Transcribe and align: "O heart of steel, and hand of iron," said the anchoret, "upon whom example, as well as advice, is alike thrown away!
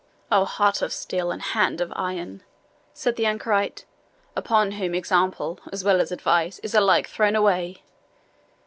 "O 0.31 0.45
heart 0.45 0.81
of 0.81 0.91
steel, 0.91 1.29
and 1.29 1.39
hand 1.39 1.79
of 1.79 1.93
iron," 1.95 2.41
said 2.91 3.17
the 3.17 3.27
anchoret, 3.27 3.85
"upon 4.35 4.71
whom 4.71 4.95
example, 4.95 5.59
as 5.71 5.83
well 5.83 6.01
as 6.01 6.11
advice, 6.11 6.57
is 6.63 6.73
alike 6.73 7.05
thrown 7.07 7.35
away! 7.35 7.83